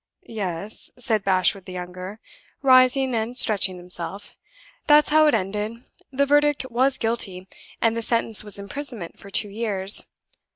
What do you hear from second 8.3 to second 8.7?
was